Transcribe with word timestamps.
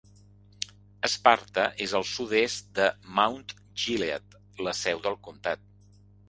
Sparta 1.15 1.65
és 1.85 1.93
al 1.99 2.05
sud-est 2.11 2.71
de 2.79 2.87
Mount 3.19 3.53
Gilead, 3.83 4.39
la 4.69 4.75
seu 4.81 5.05
del 5.07 5.21
comtat. 5.29 5.71